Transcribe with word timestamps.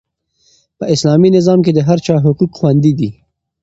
په 0.77 0.85
اسلامي 0.93 1.29
نظام 1.37 1.59
کې 1.65 1.71
د 1.73 1.79
هر 1.87 1.97
چا 2.05 2.15
حقوق 2.25 2.51
خوندي 2.57 2.93
دي. 2.99 3.09